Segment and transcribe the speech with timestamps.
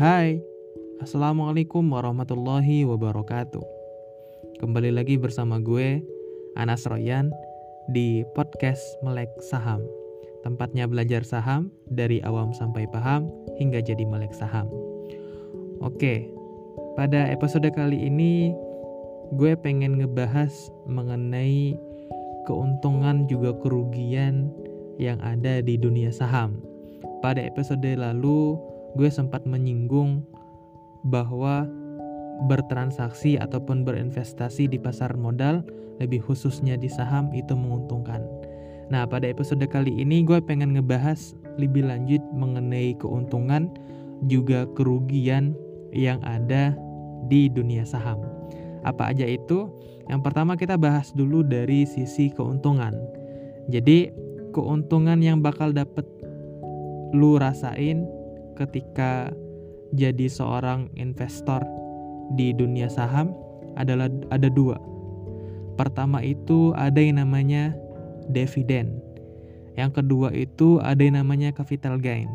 [0.00, 0.40] Hai,
[1.04, 3.60] Assalamualaikum warahmatullahi wabarakatuh.
[4.56, 6.00] Kembali lagi bersama gue,
[6.56, 7.28] Anas Royan,
[7.92, 9.84] di podcast Melek Saham.
[10.40, 13.28] Tempatnya belajar saham dari awam sampai paham
[13.60, 14.72] hingga jadi melek saham.
[15.84, 16.32] Oke,
[16.96, 18.56] pada episode kali ini
[19.36, 21.76] gue pengen ngebahas mengenai
[22.48, 24.48] keuntungan juga kerugian
[24.96, 26.56] yang ada di dunia saham.
[27.20, 28.56] Pada episode lalu,
[28.98, 30.24] gue sempat menyinggung
[31.06, 31.66] bahwa
[32.48, 35.60] bertransaksi ataupun berinvestasi di pasar modal,
[36.00, 38.24] lebih khususnya di saham itu menguntungkan.
[38.90, 43.70] Nah, pada episode kali ini gue pengen ngebahas lebih lanjut mengenai keuntungan
[44.26, 45.54] juga kerugian
[45.94, 46.74] yang ada
[47.28, 48.18] di dunia saham.
[48.82, 49.68] Apa aja itu?
[50.08, 52.96] Yang pertama kita bahas dulu dari sisi keuntungan.
[53.70, 54.10] Jadi,
[54.50, 56.02] keuntungan yang bakal dapet
[57.14, 58.06] lu rasain
[58.60, 59.32] ketika
[59.96, 61.64] jadi seorang investor
[62.36, 63.32] di dunia saham
[63.74, 64.76] adalah ada dua.
[65.80, 67.72] Pertama itu ada yang namanya
[68.28, 69.00] dividen.
[69.74, 72.28] Yang kedua itu ada yang namanya capital gain.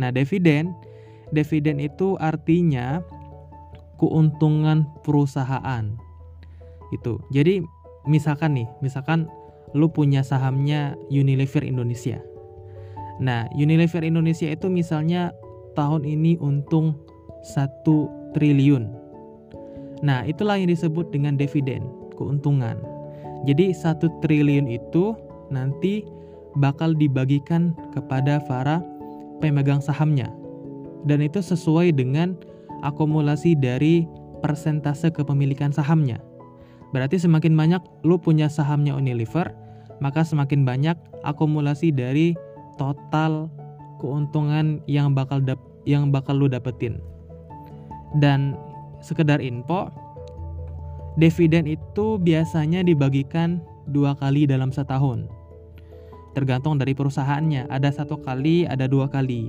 [0.00, 0.72] Nah, dividen
[1.34, 3.04] dividen itu artinya
[4.00, 5.92] keuntungan perusahaan.
[6.94, 7.18] Itu.
[7.34, 7.62] Jadi
[8.06, 9.26] misalkan nih, misalkan
[9.74, 12.22] lu punya sahamnya Unilever Indonesia.
[13.18, 15.34] Nah, Unilever Indonesia itu misalnya
[15.76, 16.96] tahun ini untung
[17.44, 19.06] 1 triliun
[20.04, 21.88] Nah, itulah yang disebut dengan dividen,
[22.18, 22.76] keuntungan.
[23.48, 25.16] Jadi satu triliun itu
[25.48, 26.04] nanti
[26.58, 28.82] bakal dibagikan kepada para
[29.40, 30.28] pemegang sahamnya.
[31.06, 32.36] Dan itu sesuai dengan
[32.82, 34.04] akumulasi dari
[34.44, 36.20] persentase kepemilikan sahamnya.
[36.92, 39.52] Berarti semakin banyak lu punya sahamnya Unilever,
[40.02, 42.36] maka semakin banyak akumulasi dari
[42.76, 43.48] total
[43.98, 46.98] keuntungan yang bakal dap yang bakal lu dapetin.
[48.18, 48.58] Dan
[49.00, 49.88] sekedar info,
[51.20, 55.30] dividen itu biasanya dibagikan dua kali dalam setahun.
[56.34, 59.48] Tergantung dari perusahaannya, ada satu kali, ada dua kali.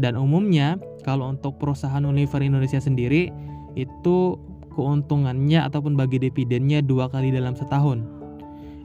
[0.00, 3.28] Dan umumnya, kalau untuk perusahaan Unilever Indonesia sendiri,
[3.76, 4.40] itu
[4.72, 8.00] keuntungannya ataupun bagi dividennya dua kali dalam setahun.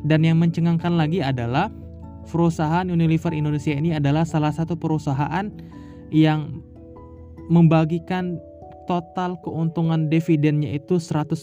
[0.03, 1.71] Dan yang mencengangkan lagi adalah
[2.27, 5.49] perusahaan Unilever Indonesia ini adalah salah satu perusahaan
[6.11, 6.63] yang
[7.47, 8.39] membagikan
[8.87, 11.33] total keuntungan dividennya itu 100%.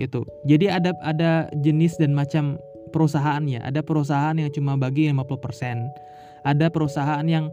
[0.00, 0.24] Itu.
[0.48, 2.58] Jadi ada ada jenis dan macam
[2.90, 3.62] perusahaannya.
[3.62, 6.42] Ada perusahaan yang cuma bagi 50%.
[6.42, 7.52] Ada perusahaan yang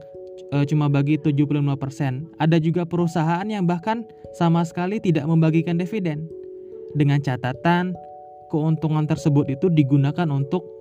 [0.50, 2.42] e, cuma bagi 75%.
[2.42, 6.26] Ada juga perusahaan yang bahkan sama sekali tidak membagikan dividen.
[6.98, 7.94] Dengan catatan
[8.50, 10.79] keuntungan tersebut itu digunakan untuk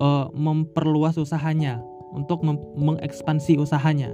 [0.00, 1.78] e, memperluas usahanya,
[2.10, 2.42] untuk
[2.74, 4.10] mengekspansi usahanya.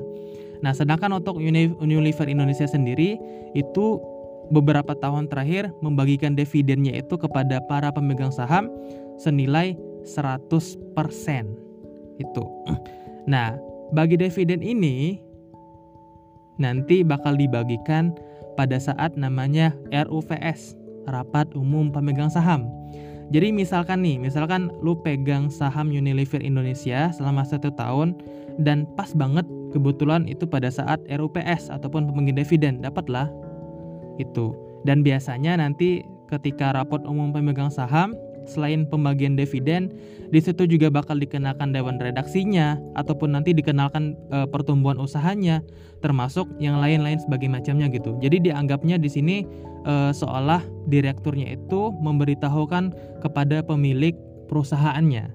[0.60, 3.16] Nah, sedangkan untuk Unilever Indonesia sendiri
[3.56, 4.00] itu
[4.50, 8.70] beberapa tahun terakhir membagikan dividennya itu kepada para pemegang saham
[9.16, 10.56] senilai 100%.
[12.16, 12.44] Itu.
[13.28, 13.58] Nah,
[13.92, 15.20] bagi dividen ini
[16.56, 18.16] nanti bakal dibagikan
[18.56, 20.78] pada saat namanya RUVS,
[21.10, 22.66] Rapat Umum Pemegang Saham.
[23.34, 28.14] Jadi misalkan nih, misalkan lu pegang saham Unilever Indonesia selama satu tahun
[28.62, 29.42] dan pas banget
[29.74, 33.26] kebetulan itu pada saat RUPS ataupun pembagian dividen dapatlah
[34.22, 34.54] itu.
[34.86, 38.14] Dan biasanya nanti ketika rapot umum pemegang saham
[38.46, 39.92] selain pembagian dividen
[40.30, 45.62] di situ juga bakal dikenakan dewan redaksinya ataupun nanti dikenalkan e, pertumbuhan usahanya
[46.02, 48.18] termasuk yang lain-lain sebagai macamnya gitu.
[48.18, 49.36] Jadi dianggapnya di sini
[49.86, 54.14] e, seolah direkturnya itu memberitahukan kepada pemilik
[54.50, 55.30] perusahaannya.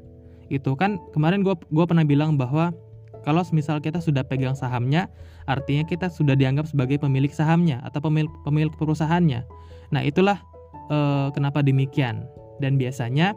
[0.52, 2.76] Itu kan kemarin gue gua pernah bilang bahwa
[3.22, 5.06] kalau misal kita sudah pegang sahamnya,
[5.46, 9.46] artinya kita sudah dianggap sebagai pemilik sahamnya atau pemilik, pemilik perusahaannya.
[9.94, 10.42] Nah, itulah
[10.90, 10.98] e,
[11.32, 12.26] kenapa demikian.
[12.62, 13.34] Dan biasanya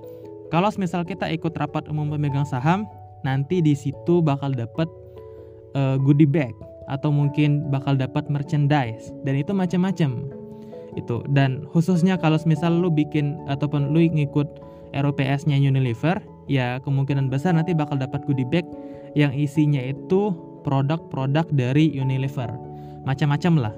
[0.53, 2.85] kalau misal kita ikut rapat umum pemegang saham,
[3.25, 4.87] nanti di situ bakal dapat
[5.73, 6.53] e, goodie bag
[6.87, 10.29] atau mungkin bakal dapat merchandise dan itu macam-macam.
[10.95, 14.47] Itu dan khususnya kalau misal lu bikin ataupun lu ngikut
[14.95, 18.63] ROPS-nya Unilever, ya kemungkinan besar nanti bakal dapat goodie bag
[19.19, 20.31] yang isinya itu
[20.63, 22.53] produk-produk dari Unilever.
[23.03, 23.75] Macam-macam lah.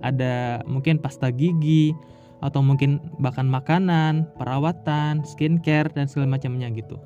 [0.00, 1.92] Ada mungkin pasta gigi
[2.40, 6.96] atau mungkin bahkan makanan, perawatan, skincare dan segala macamnya gitu.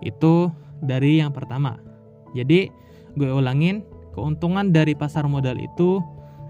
[0.00, 1.76] Itu dari yang pertama.
[2.32, 2.68] Jadi
[3.16, 3.84] gue ulangin,
[4.16, 6.00] keuntungan dari pasar modal itu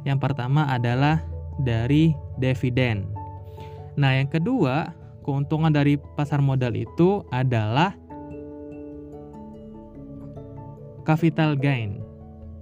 [0.07, 1.23] yang pertama adalah
[1.59, 3.11] dari dividen.
[3.99, 4.95] Nah, yang kedua,
[5.27, 7.97] keuntungan dari pasar modal itu adalah
[11.03, 12.03] capital gain.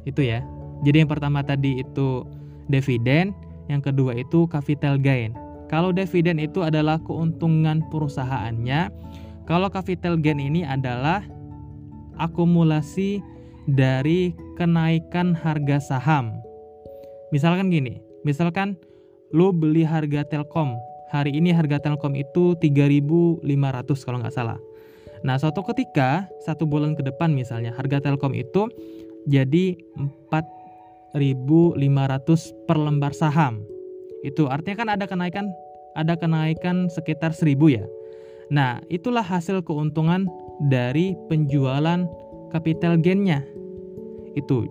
[0.09, 0.41] Itu ya.
[0.85, 2.25] Jadi yang pertama tadi itu
[2.69, 3.37] dividen,
[3.69, 5.33] yang kedua itu capital gain.
[5.73, 8.93] Kalau dividen itu adalah keuntungan perusahaannya,
[9.49, 11.25] kalau capital gain ini adalah
[12.21, 13.25] akumulasi
[13.65, 16.37] dari kenaikan harga saham.
[17.33, 18.77] Misalkan gini, misalkan
[19.33, 20.77] lu beli harga Telkom.
[21.11, 23.45] Hari ini harga Telkom itu 3.500
[24.05, 24.59] kalau nggak salah.
[25.25, 28.69] Nah, suatu ketika satu bulan ke depan misalnya harga Telkom itu
[29.25, 29.81] jadi
[31.15, 33.63] 4.500 per lembar saham.
[34.27, 35.47] Itu artinya kan ada kenaikan
[35.95, 37.85] ada kenaikan sekitar 1000 ya.
[38.51, 40.27] Nah, itulah hasil keuntungan
[40.69, 42.05] dari penjualan
[42.51, 43.47] capital gainnya.
[44.35, 44.67] Itu.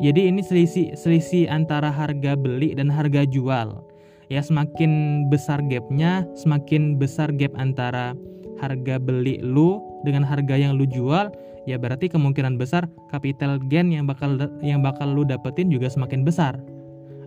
[0.00, 3.80] Jadi ini selisih selisih antara harga beli dan harga jual.
[4.26, 8.12] Ya semakin besar gapnya, semakin besar gap antara
[8.58, 11.30] harga beli lu dengan harga yang lu jual,
[11.66, 16.56] ya berarti kemungkinan besar capital gain yang bakal yang bakal lu dapetin juga semakin besar.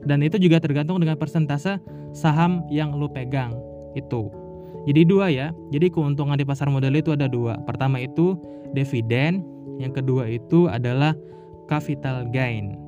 [0.07, 1.77] Dan itu juga tergantung dengan persentase
[2.15, 3.51] saham yang lu pegang.
[3.99, 4.31] Itu.
[4.87, 5.51] Jadi dua ya.
[5.75, 7.59] Jadi keuntungan di pasar modal itu ada dua.
[7.67, 8.39] Pertama itu
[8.71, 9.43] dividen,
[9.77, 11.11] yang kedua itu adalah
[11.67, 12.79] capital gain.